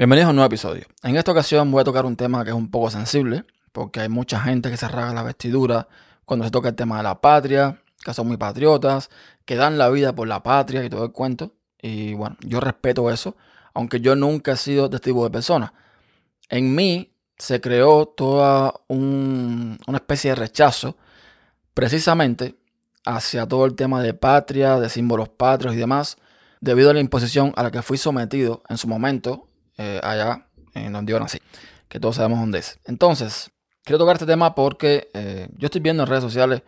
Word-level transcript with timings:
Bienvenidos 0.00 0.28
a 0.28 0.30
un 0.30 0.36
nuevo 0.36 0.46
episodio. 0.46 0.86
En 1.02 1.18
esta 1.18 1.30
ocasión 1.30 1.70
voy 1.70 1.82
a 1.82 1.84
tocar 1.84 2.06
un 2.06 2.16
tema 2.16 2.42
que 2.42 2.48
es 2.48 2.56
un 2.56 2.70
poco 2.70 2.90
sensible, 2.90 3.44
porque 3.70 4.00
hay 4.00 4.08
mucha 4.08 4.40
gente 4.40 4.70
que 4.70 4.78
se 4.78 4.88
rasga 4.88 5.12
la 5.12 5.22
vestidura 5.22 5.88
cuando 6.24 6.46
se 6.46 6.50
toca 6.50 6.70
el 6.70 6.74
tema 6.74 6.96
de 6.96 7.02
la 7.02 7.20
patria, 7.20 7.82
que 8.02 8.14
son 8.14 8.26
muy 8.28 8.38
patriotas, 8.38 9.10
que 9.44 9.56
dan 9.56 9.76
la 9.76 9.90
vida 9.90 10.14
por 10.14 10.26
la 10.26 10.42
patria 10.42 10.82
y 10.82 10.88
todo 10.88 11.04
el 11.04 11.12
cuento. 11.12 11.52
Y 11.82 12.14
bueno, 12.14 12.38
yo 12.40 12.60
respeto 12.60 13.10
eso, 13.10 13.36
aunque 13.74 14.00
yo 14.00 14.16
nunca 14.16 14.52
he 14.52 14.56
sido 14.56 14.88
de 14.88 14.96
este 14.96 15.10
tipo 15.10 15.22
de 15.22 15.28
persona. 15.28 15.74
En 16.48 16.74
mí 16.74 17.12
se 17.36 17.60
creó 17.60 18.06
toda 18.06 18.72
una 18.88 19.76
especie 19.92 20.30
de 20.30 20.36
rechazo, 20.36 20.96
precisamente 21.74 22.56
hacia 23.04 23.46
todo 23.46 23.66
el 23.66 23.74
tema 23.74 24.02
de 24.02 24.14
patria, 24.14 24.80
de 24.80 24.88
símbolos 24.88 25.28
patrios 25.28 25.74
y 25.74 25.78
demás, 25.78 26.16
debido 26.62 26.88
a 26.88 26.94
la 26.94 27.00
imposición 27.00 27.52
a 27.54 27.64
la 27.64 27.70
que 27.70 27.82
fui 27.82 27.98
sometido 27.98 28.62
en 28.70 28.78
su 28.78 28.88
momento 28.88 29.49
eh, 29.82 29.98
allá 30.02 30.46
en 30.74 30.92
donde 30.92 31.10
yo 31.10 31.18
nací, 31.18 31.38
que 31.88 31.98
todos 31.98 32.16
sabemos 32.16 32.38
dónde 32.38 32.58
es. 32.58 32.78
Entonces, 32.84 33.50
quiero 33.82 33.98
tocar 33.98 34.16
este 34.16 34.26
tema 34.26 34.54
porque 34.54 35.08
eh, 35.14 35.48
yo 35.56 35.66
estoy 35.66 35.80
viendo 35.80 36.02
en 36.02 36.08
redes 36.08 36.22
sociales 36.22 36.62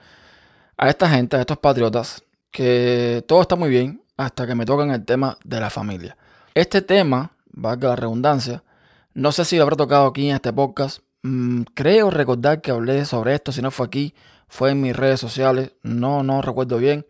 a 0.78 0.88
esta 0.88 1.10
gente, 1.10 1.36
a 1.36 1.40
estos 1.40 1.58
patriotas, 1.58 2.24
que 2.50 3.22
todo 3.28 3.42
está 3.42 3.54
muy 3.54 3.68
bien 3.68 4.02
hasta 4.16 4.46
que 4.46 4.54
me 4.54 4.64
tocan 4.64 4.90
el 4.92 5.04
tema 5.04 5.36
de 5.44 5.60
la 5.60 5.68
familia. 5.68 6.16
Este 6.54 6.80
tema, 6.80 7.32
valga 7.50 7.90
la 7.90 7.96
redundancia, 7.96 8.64
no 9.12 9.30
sé 9.30 9.44
si 9.44 9.58
lo 9.58 9.64
habrá 9.64 9.76
tocado 9.76 10.06
aquí 10.06 10.30
en 10.30 10.36
este 10.36 10.50
podcast. 10.54 11.00
Mm, 11.22 11.64
creo 11.74 12.08
recordar 12.08 12.62
que 12.62 12.70
hablé 12.70 13.04
sobre 13.04 13.34
esto, 13.34 13.52
si 13.52 13.60
no 13.60 13.70
fue 13.70 13.84
aquí, 13.84 14.14
fue 14.48 14.70
en 14.70 14.80
mis 14.80 14.96
redes 14.96 15.20
sociales, 15.20 15.72
no, 15.82 16.22
no 16.22 16.40
recuerdo 16.40 16.78
bien, 16.78 17.04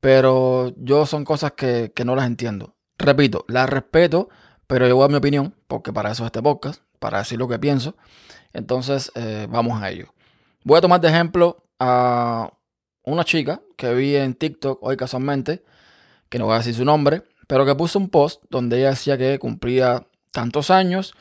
pero 0.00 0.74
yo 0.76 1.06
son 1.06 1.24
cosas 1.24 1.52
que, 1.52 1.90
que 1.96 2.04
no 2.04 2.14
las 2.14 2.26
entiendo. 2.26 2.74
Repito, 2.98 3.46
las 3.48 3.68
respeto 3.70 4.28
pero 4.66 4.86
yo 4.88 4.96
voy 4.96 5.04
a 5.04 5.08
mi 5.08 5.16
opinión, 5.16 5.54
porque 5.68 5.92
para 5.92 6.10
eso 6.10 6.24
es 6.24 6.26
este 6.26 6.42
podcast, 6.42 6.82
para 6.98 7.18
decir 7.18 7.38
lo 7.38 7.48
que 7.48 7.58
pienso. 7.58 7.96
Entonces, 8.52 9.12
eh, 9.14 9.46
vamos 9.48 9.82
a 9.82 9.90
ello. 9.90 10.12
Voy 10.64 10.78
a 10.78 10.80
tomar 10.80 11.00
de 11.00 11.08
ejemplo 11.08 11.64
a 11.78 12.52
una 13.04 13.24
chica 13.24 13.60
que 13.76 13.94
vi 13.94 14.16
en 14.16 14.34
TikTok 14.34 14.82
hoy 14.82 14.96
casualmente, 14.96 15.62
que 16.28 16.38
no 16.38 16.46
voy 16.46 16.54
a 16.54 16.58
decir 16.58 16.74
su 16.74 16.84
nombre, 16.84 17.22
pero 17.46 17.64
que 17.64 17.74
puso 17.74 17.98
un 17.98 18.08
post 18.08 18.42
donde 18.50 18.78
ella 18.78 18.90
decía 18.90 19.16
que 19.16 19.38
cumplía 19.38 20.06
tantos 20.32 20.70
años 20.70 21.14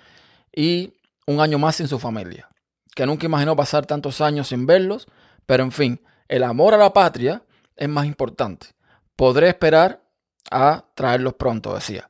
y 0.54 0.94
un 1.28 1.40
año 1.40 1.60
más 1.60 1.76
sin 1.76 1.88
su 1.88 2.00
familia. 2.00 2.50
Que 2.96 3.06
nunca 3.06 3.26
imaginó 3.26 3.56
pasar 3.56 3.86
tantos 3.86 4.22
años 4.22 4.48
sin 4.48 4.66
verlos, 4.66 5.08
pero 5.46 5.64
en 5.64 5.72
fin, 5.72 6.02
el 6.28 6.44
amor 6.44 6.74
a 6.74 6.78
la 6.78 6.94
patria 6.94 7.44
es 7.76 7.90
más 7.90 8.06
importante. 8.06 8.68
Podré 9.16 9.50
esperar 9.50 10.02
a 10.50 10.86
traerlos 10.96 11.36
pronto, 11.36 11.76
decía. 11.76 12.10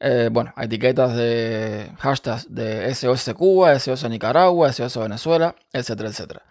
Eh, 0.00 0.28
bueno, 0.30 0.54
etiquetas 0.56 1.16
de 1.16 1.90
hashtags 1.98 2.54
de 2.54 2.94
SOS 2.94 3.34
Cuba, 3.34 3.78
SOS 3.78 4.08
Nicaragua, 4.08 4.72
SOS 4.72 4.98
Venezuela, 4.98 5.56
etcétera, 5.72 6.08
etcétera. 6.08 6.42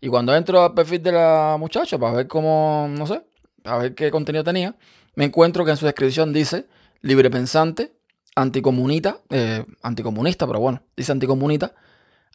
Y 0.00 0.08
cuando 0.08 0.34
entro 0.34 0.62
al 0.62 0.74
perfil 0.74 1.02
de 1.02 1.12
la 1.12 1.56
muchacha 1.58 1.98
para 1.98 2.14
ver 2.14 2.26
cómo, 2.26 2.86
no 2.90 3.06
sé, 3.06 3.22
a 3.64 3.78
ver 3.78 3.94
qué 3.94 4.10
contenido 4.10 4.44
tenía, 4.44 4.74
me 5.14 5.24
encuentro 5.24 5.64
que 5.64 5.70
en 5.72 5.76
su 5.76 5.86
descripción 5.86 6.32
dice 6.32 6.66
libre 7.02 7.30
pensante, 7.30 7.92
anticomunista, 8.34 9.18
eh, 9.30 9.64
anticomunista, 9.82 10.46
pero 10.46 10.60
bueno, 10.60 10.82
dice 10.96 11.12
anticomunista, 11.12 11.74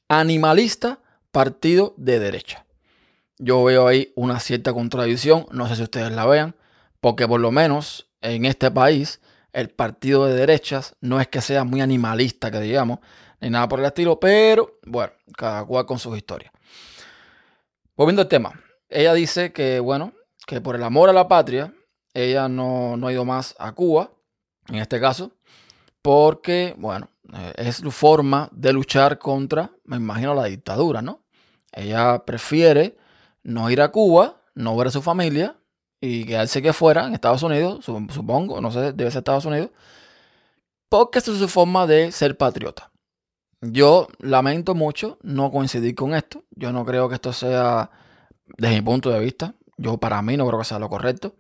animalista, 0.08 1.00
partido 1.32 1.94
de 1.98 2.20
derecha. 2.20 2.66
Yo 3.38 3.64
veo 3.64 3.88
ahí 3.88 4.12
una 4.16 4.40
cierta 4.40 4.74
contradicción, 4.74 5.46
no 5.52 5.68
sé 5.68 5.76
si 5.76 5.84
ustedes 5.84 6.12
la 6.12 6.26
vean, 6.26 6.56
porque 7.02 7.28
por 7.28 7.40
lo 7.40 7.52
menos 7.52 8.08
en 8.22 8.46
este 8.46 8.70
país 8.72 9.22
el 9.54 9.70
partido 9.70 10.26
de 10.26 10.34
derechas 10.34 10.96
no 11.02 11.20
es 11.20 11.28
que 11.28 11.42
sea 11.42 11.64
muy 11.64 11.82
animalista, 11.82 12.52
que 12.52 12.60
digamos, 12.60 13.00
ni 13.42 13.50
nada 13.50 13.68
por 13.68 13.80
el 13.80 13.86
estilo, 13.86 14.20
pero 14.20 14.80
bueno, 14.86 15.14
cada 15.38 15.66
cual 15.66 15.86
con 15.86 16.00
sus 16.00 16.16
historias. 16.18 16.52
Volviendo 17.96 18.22
al 18.22 18.28
tema, 18.28 18.54
ella 18.90 19.14
dice 19.14 19.52
que, 19.52 19.80
bueno, 19.80 20.14
que 20.46 20.62
por 20.62 20.76
el 20.76 20.84
amor 20.84 21.10
a 21.10 21.14
la 21.14 21.28
patria, 21.28 21.74
ella 22.14 22.48
no, 22.48 22.98
no 22.98 23.08
ha 23.08 23.14
ido 23.14 23.26
más 23.26 23.56
a 23.60 23.72
Cuba, 23.74 24.12
en 24.68 24.76
este 24.76 25.00
caso, 25.00 25.32
porque, 26.02 26.76
bueno, 26.78 27.10
eh, 27.34 27.54
es 27.58 27.78
su 27.78 27.92
forma 27.92 28.50
de 28.52 28.74
luchar 28.74 29.20
contra, 29.20 29.72
me 29.84 29.98
imagino, 29.98 30.34
la 30.34 30.46
dictadura, 30.46 31.02
¿no? 31.02 31.24
Ella 31.72 32.26
prefiere 32.26 32.98
no 33.44 33.70
ir 33.70 33.82
a 33.82 33.92
Cuba, 33.92 34.42
no 34.56 34.76
ver 34.76 34.88
a 34.88 34.92
su 34.92 35.02
familia, 35.02 35.59
y 36.02 36.26
quedarse 36.26 36.62
que 36.62 36.74
fuera 36.74 37.06
en 37.08 37.14
Estados 37.14 37.44
Unidos, 37.44 37.84
supongo, 37.84 38.62
no 38.62 38.72
sé, 38.72 38.94
debe 38.94 39.12
ser 39.12 39.20
Estados 39.20 39.46
Unidos, 39.46 39.70
porque 40.90 41.20
es 41.20 41.26
su 41.26 41.48
forma 41.48 41.86
de 41.88 42.12
ser 42.12 42.38
patriota. 42.38 42.92
Yo 43.62 44.08
lamento 44.20 44.74
mucho 44.74 45.18
no 45.22 45.52
coincidir 45.52 45.94
con 45.94 46.16
esto. 46.16 46.46
Yo 46.52 46.72
no 46.72 46.86
creo 46.86 47.10
que 47.10 47.16
esto 47.16 47.34
sea, 47.34 47.92
desde 48.58 48.76
mi 48.76 48.82
punto 48.82 49.10
de 49.10 49.20
vista, 49.20 49.54
yo 49.78 49.98
para 49.98 50.22
mí 50.22 50.38
no 50.38 50.48
creo 50.48 50.60
que 50.60 50.66
sea 50.66 50.80
lo 50.80 50.90
correcto. 50.90 51.36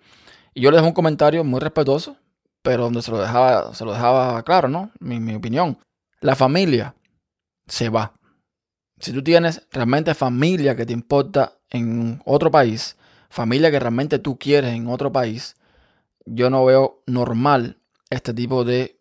Y 0.53 0.61
yo 0.61 0.71
le 0.71 0.77
dejo 0.77 0.87
un 0.87 0.93
comentario 0.93 1.43
muy 1.43 1.59
respetuoso, 1.61 2.17
pero 2.61 2.83
donde 2.83 3.01
se 3.01 3.11
lo 3.11 3.19
dejaba, 3.19 3.73
se 3.73 3.85
lo 3.85 3.93
dejaba 3.93 4.43
claro, 4.43 4.67
¿no? 4.67 4.91
Mi, 4.99 5.19
mi 5.19 5.35
opinión. 5.35 5.77
La 6.19 6.35
familia 6.35 6.95
se 7.67 7.87
va. 7.87 8.13
Si 8.99 9.13
tú 9.13 9.23
tienes 9.23 9.65
realmente 9.71 10.13
familia 10.13 10.75
que 10.75 10.85
te 10.85 10.91
importa 10.91 11.53
en 11.69 12.21
otro 12.25 12.51
país, 12.51 12.97
familia 13.29 13.71
que 13.71 13.79
realmente 13.79 14.19
tú 14.19 14.37
quieres 14.37 14.73
en 14.73 14.87
otro 14.87 15.11
país, 15.11 15.55
yo 16.25 16.49
no 16.49 16.65
veo 16.65 17.01
normal 17.05 17.77
este 18.09 18.33
tipo 18.33 18.63
de 18.63 18.99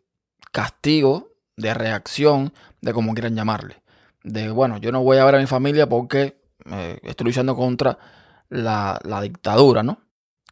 castigo, 0.53 1.33
de 1.57 1.75
reacción, 1.75 2.53
de 2.81 2.93
como 2.93 3.15
quieran 3.15 3.35
llamarle. 3.35 3.83
De, 4.23 4.51
bueno, 4.51 4.79
yo 4.79 4.93
no 4.93 5.03
voy 5.03 5.19
a 5.19 5.25
ver 5.25 5.37
a 5.37 5.39
mi 5.39 5.47
familia 5.47 5.89
porque 5.89 6.41
eh, 6.71 6.99
estoy 7.03 7.27
luchando 7.27 7.57
contra 7.57 7.99
la, 8.49 9.01
la 9.05 9.21
dictadura, 9.21 9.83
¿no? 9.83 10.01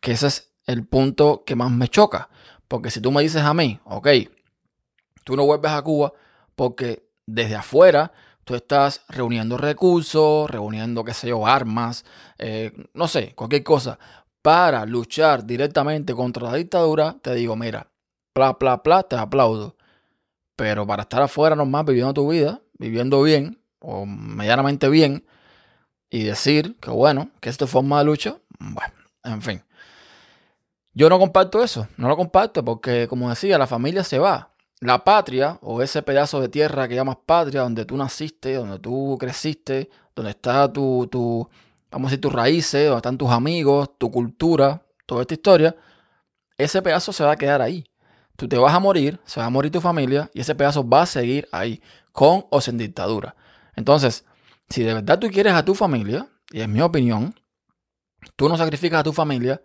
Que 0.01 0.13
ese 0.13 0.29
es 0.29 0.53
el 0.67 0.87
punto 0.87 1.45
que 1.45 1.57
más 1.57 1.71
me 1.71 1.89
choca. 1.89 2.29
Porque 2.69 2.91
si 2.91 3.01
tú 3.01 3.13
me 3.13 3.23
dices 3.23 3.43
a 3.43 3.55
mí, 3.55 3.81
ok, 3.85 4.09
tú 5.25 5.37
no 5.37 5.45
vuelves 5.45 5.73
a 5.73 5.83
Cuba 5.83 6.13
porque 6.55 7.09
desde 7.27 7.57
afuera 7.57 8.13
tú 8.47 8.55
estás 8.55 9.03
reuniendo 9.09 9.59
recursos, 9.59 10.49
reuniendo, 10.49 11.05
qué 11.05 11.13
sé 11.13 11.29
yo, 11.29 11.47
armas, 11.47 12.05
eh, 12.39 12.73
no 12.95 13.09
sé, 13.09 13.35
cualquier 13.35 13.65
cosa, 13.65 13.99
para 14.41 14.87
luchar 14.87 15.45
directamente 15.45 16.15
contra 16.15 16.45
la 16.45 16.55
dictadura, 16.55 17.17
te 17.21 17.35
digo, 17.35 17.57
mira, 17.57 17.91
bla, 18.33 18.53
bla, 18.53 18.77
bla, 18.77 19.03
te 19.03 19.17
aplaudo. 19.17 19.77
Pero 20.55 20.87
para 20.87 21.03
estar 21.03 21.21
afuera 21.23 21.57
nomás 21.57 21.85
viviendo 21.85 22.15
tu 22.15 22.31
vida, 22.31 22.63
viviendo 22.79 23.21
bien, 23.21 23.61
o 23.81 24.07
medianamente 24.07 24.89
bien, 24.89 25.27
y 26.09 26.23
decir 26.23 26.77
que 26.81 26.91
bueno, 26.91 27.31
que 27.41 27.51
es 27.51 27.59
forma 27.59 27.99
de 27.99 28.05
lucha, 28.05 28.37
bueno, 28.61 28.95
en 29.25 29.43
fin. 29.43 29.65
Yo 30.93 31.11
no 31.11 31.19
comparto 31.19 31.65
eso, 31.65 31.89
no 31.97 32.07
lo 32.07 32.17
comparto 32.17 32.65
porque, 32.65 33.09
como 33.09 33.29
decía, 33.29 33.59
la 33.59 33.67
familia 33.67 34.05
se 34.05 34.21
va 34.21 34.56
la 34.81 35.05
patria 35.05 35.59
o 35.63 35.83
ese 35.83 36.03
pedazo 36.03 36.41
de 36.41 36.49
tierra 36.49 36.89
que 36.89 36.95
llamas 36.95 37.17
patria, 37.25 37.63
donde 37.63 37.85
tú 37.85 37.97
naciste, 37.97 38.55
donde 38.55 38.79
tú 38.79 39.17
creciste, 39.19 39.91
donde 40.15 40.31
está 40.33 40.73
tu, 40.73 41.09
tu 41.11 41.49
vamos 41.91 42.09
a 42.09 42.11
decir, 42.11 42.21
tus 42.21 42.33
raíces, 42.33 42.85
donde 42.85 42.99
están 42.99 43.19
tus 43.19 43.31
amigos, 43.31 43.91
tu 43.99 44.11
cultura, 44.11 44.83
toda 45.07 45.23
esta 45.23 45.35
historia, 45.35 45.77
ese 46.59 46.83
pedazo 46.83 47.13
se 47.13 47.25
va 47.25 47.33
a 47.33 47.37
quedar 47.37 47.63
ahí. 47.63 47.85
Tú 48.37 48.49
te 48.49 48.59
vas 48.59 48.75
a 48.75 48.81
morir, 48.81 49.19
se 49.25 49.41
va 49.41 49.47
a 49.47 49.51
morir 49.51 49.73
tu 49.73 49.81
familia 49.81 50.31
y 50.35 50.41
ese 50.41 50.55
pedazo 50.55 50.87
va 50.87 51.03
a 51.03 51.07
seguir 51.07 51.49
ahí, 51.53 51.81
con 52.13 52.45
o 52.51 52.61
sin 52.61 52.77
dictadura. 52.77 53.35
Entonces, 53.77 54.25
si 54.69 54.83
de 54.83 54.95
verdad 54.95 55.19
tú 55.19 55.29
quieres 55.31 55.55
a 55.55 55.65
tu 55.65 55.75
familia, 55.75 56.29
y 56.51 56.61
es 56.61 56.69
mi 56.69 56.81
opinión, 56.81 57.35
tú 58.37 58.49
no 58.49 58.57
sacrificas 58.57 59.01
a 59.01 59.05
tu 59.05 59.13
familia 59.13 59.63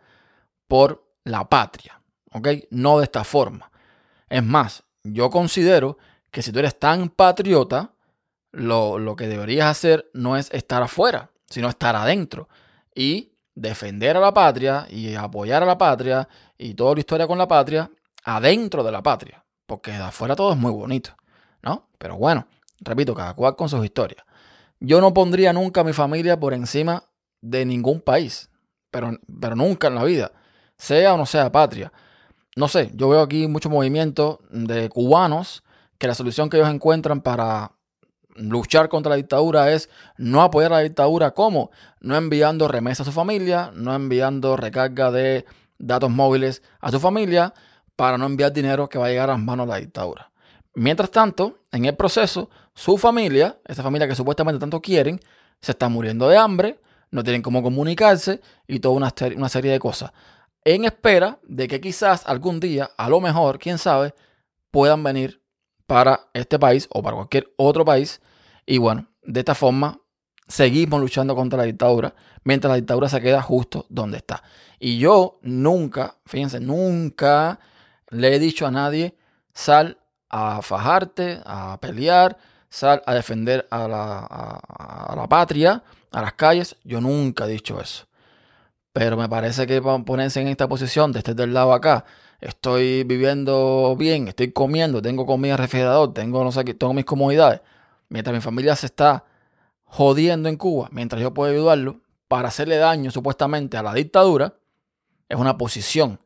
por 0.68 1.06
la 1.24 1.48
patria, 1.48 2.02
¿ok? 2.32 2.48
No 2.70 2.98
de 3.00 3.06
esta 3.06 3.24
forma. 3.24 3.72
Es 4.30 4.44
más, 4.44 4.84
yo 5.04 5.30
considero 5.30 5.98
que 6.32 6.42
si 6.42 6.52
tú 6.52 6.60
eres 6.60 6.78
tan 6.78 7.10
patriota, 7.10 7.94
lo, 8.52 9.16
que 9.16 9.28
deberías 9.28 9.68
hacer 9.68 10.10
no 10.14 10.38
es 10.38 10.50
estar 10.52 10.82
afuera, 10.84 11.32
sino 11.50 11.70
estar 11.70 11.96
adentro 11.96 12.50
y 12.94 13.34
defender 13.56 14.18
a 14.18 14.20
la 14.20 14.34
patria 14.34 14.88
y 14.90 15.16
apoyar 15.16 15.64
a 15.64 15.66
la 15.66 15.78
patria 15.78 16.28
y 16.58 16.74
toda 16.74 16.94
la 16.94 17.00
historia 17.00 17.28
con 17.28 17.38
la 17.38 17.48
patria 17.48 17.90
adentro 18.24 18.84
de 18.84 18.92
la 18.92 19.02
patria, 19.02 19.44
porque 19.66 19.92
de 19.92 19.98
afuera 19.98 20.36
todo 20.36 20.52
es 20.52 20.58
muy 20.58 20.72
bonito, 20.72 21.16
¿no? 21.62 21.90
Pero 21.98 22.18
bueno, 22.18 22.48
repito, 22.80 23.14
cada 23.14 23.34
cual 23.34 23.56
con 23.56 23.70
sus 23.70 23.84
historias. 23.84 24.26
Yo 24.80 25.00
no 25.00 25.14
pondría 25.14 25.54
nunca 25.54 25.82
a 25.82 25.84
mi 25.84 25.94
familia 25.94 26.40
por 26.40 26.54
encima 26.54 27.04
de 27.42 27.66
ningún 27.66 28.02
país, 28.02 28.50
pero, 28.90 29.12
pero 29.40 29.56
nunca 29.56 29.88
en 29.88 29.96
la 29.96 30.04
vida, 30.04 30.32
sea 30.78 31.14
o 31.14 31.18
no 31.18 31.26
sea 31.26 31.52
patria 31.52 31.92
no 32.56 32.68
sé, 32.68 32.92
yo 32.96 33.10
veo 33.10 33.22
aquí 33.22 33.48
mucho 33.48 33.70
movimiento 33.70 34.42
de 34.50 34.90
cubanos 34.90 35.64
que 35.98 36.08
la 36.08 36.16
solución 36.16 36.50
que 36.50 36.58
ellos 36.58 36.70
encuentran 36.70 37.22
para 37.22 37.72
luchar 38.36 38.90
contra 38.90 39.12
la 39.12 39.16
dictadura 39.18 39.72
es 39.72 39.90
no 40.18 40.42
apoyar 40.42 40.74
a 40.74 40.78
la 40.78 40.82
dictadura 40.82 41.32
como 41.32 41.72
no 42.00 42.16
enviando 42.16 42.68
remesas 42.68 43.08
a 43.08 43.12
su 43.12 43.16
familia, 43.16 43.72
no 43.76 43.94
enviando 43.94 44.58
recarga 44.58 45.12
de 45.12 45.46
datos 45.78 46.10
móviles 46.10 46.62
a 46.80 46.92
su 46.92 47.00
familia 47.00 47.54
para 47.96 48.18
no 48.18 48.26
enviar 48.26 48.52
dinero 48.52 48.90
que 48.90 48.98
va 48.98 49.08
a 49.08 49.10
llegar 49.10 49.30
a 49.30 49.34
las 49.34 49.42
manos 49.42 49.68
de 49.68 49.74
la 49.74 49.80
dictadura. 49.80 50.32
Mientras 50.74 51.12
tanto, 51.12 51.60
en 51.72 51.86
el 51.86 51.96
proceso, 51.96 52.50
su 52.74 52.98
familia, 52.98 53.58
esa 53.66 53.84
familia 53.84 54.08
que 54.08 54.16
supuestamente 54.16 54.60
tanto 54.60 54.82
quieren, 54.82 55.20
se 55.60 55.72
está 55.72 55.90
muriendo 55.90 56.28
de 56.30 56.38
hambre, 56.38 56.80
no 57.12 57.24
tienen 57.24 57.42
cómo 57.42 57.62
comunicarse 57.62 58.42
y 58.68 58.80
toda 58.80 58.96
una, 58.96 59.14
una 59.36 59.50
serie 59.50 59.72
de 59.72 59.80
cosas. 59.80 60.12
En 60.64 60.86
espera 60.86 61.40
de 61.44 61.68
que 61.68 61.82
quizás 61.82 62.26
algún 62.26 62.60
día, 62.60 62.92
a 62.98 63.10
lo 63.10 63.20
mejor, 63.20 63.58
quién 63.60 63.78
sabe, 63.78 64.14
puedan 64.70 65.04
venir 65.04 65.42
para 65.88 66.30
este 66.34 66.60
país 66.60 66.88
o 66.92 67.02
para 67.02 67.16
cualquier 67.16 67.52
otro 67.58 67.84
país. 67.84 68.22
Y 68.66 68.78
bueno, 68.78 69.08
de 69.24 69.40
esta 69.40 69.56
forma 69.56 70.00
seguimos 70.48 71.02
luchando 71.02 71.36
contra 71.36 71.58
la 71.58 71.64
dictadura, 71.64 72.14
mientras 72.44 72.70
la 72.70 72.76
dictadura 72.76 73.10
se 73.10 73.22
queda 73.22 73.42
justo 73.42 73.86
donde 73.90 74.18
está. 74.18 74.44
Y 74.80 75.00
yo 75.00 75.40
nunca, 75.42 76.18
fíjense, 76.26 76.60
nunca 76.60 77.60
le 78.10 78.36
he 78.36 78.40
dicho 78.40 78.68
a 78.68 78.72
nadie, 78.72 79.16
sal 79.54 79.98
a 80.30 80.62
fajarte, 80.62 81.42
a 81.46 81.80
pelear, 81.80 82.38
sal 82.70 83.02
a 83.06 83.14
defender 83.14 83.68
a 83.70 83.88
la, 83.88 85.28
patria, 85.30 85.84
a 86.12 86.22
las 86.22 86.34
calles. 86.34 86.76
Yo 86.84 87.02
nunca 87.02 87.46
he 87.46 87.50
dicho 87.50 87.80
eso. 87.80 88.06
Pero 88.94 89.16
me 89.18 89.30
parece 89.30 89.68
que 89.68 89.82
ponerse 89.82 90.42
en 90.42 90.48
esta 90.48 90.68
posición 90.68 91.12
de 91.12 91.20
estar 91.20 91.36
del 91.36 91.54
lado 91.54 91.74
acá, 91.74 92.06
estoy 92.42 93.04
viviendo 93.04 93.96
bien, 93.98 94.28
estoy 94.28 94.52
comiendo, 94.52 95.02
tengo 95.02 95.26
comida 95.26 95.56
refrigerador, 95.56 96.14
tengo, 96.14 96.44
no 96.44 96.52
sé, 96.52 96.64
tengo 96.64 96.94
mis 96.94 97.06
comodidades, 97.06 97.62
mientras 98.10 98.34
mi 98.34 98.42
familia 98.42 98.76
se 98.76 98.88
está 98.88 99.24
jodiendo 99.86 100.50
en 100.50 100.58
Cuba, 100.58 100.90
mientras 100.92 101.22
yo 101.22 101.34
puedo 101.34 101.52
ayudarlo 101.52 102.02
para 102.28 102.50
hacerle 102.50 102.78
daño 102.78 103.12
supuestamente 103.12 103.78
a 103.78 103.84
la 103.84 103.94
dictadura, 103.94 104.56
es 105.30 105.38
una 105.38 105.58
posición 105.58 106.20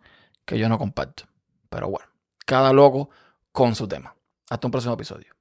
que 0.45 0.57
yo 0.57 0.69
no 0.69 0.77
comparto. 0.77 1.23
Pero 1.69 1.89
bueno, 1.89 2.07
cada 2.45 2.73
loco 2.73 3.09
con 3.51 3.75
su 3.75 3.87
tema. 3.87 4.15
Hasta 4.49 4.67
un 4.67 4.71
próximo 4.71 4.93
episodio. 4.93 5.34